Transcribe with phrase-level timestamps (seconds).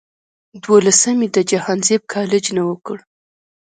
[0.65, 3.03] دولسم ئې د جهانزيب کالج نه اوکړو